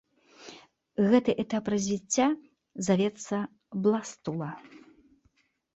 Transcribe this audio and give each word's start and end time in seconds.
Гэты 1.11 1.31
этап 1.43 1.65
развіцця 1.73 2.27
завецца 2.89 3.37
бластула. 3.87 4.51